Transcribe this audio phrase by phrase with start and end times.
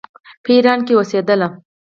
[0.43, 1.41] په ایران کې اوسېدل.